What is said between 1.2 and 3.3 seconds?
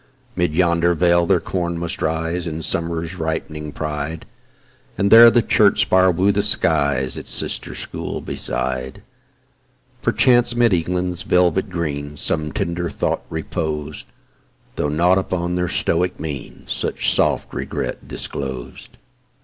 their corn must rise In Summer's